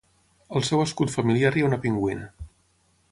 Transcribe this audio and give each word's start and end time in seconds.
Al 0.59 0.63
seu 0.69 0.81
escut 0.85 1.13
familiar 1.17 1.53
hi 1.57 1.65
ha 1.65 1.69
una 1.69 1.81
pingüina. 1.87 2.31